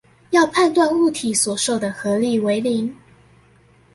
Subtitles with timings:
[0.31, 2.91] 要判斷物體所受的合力為零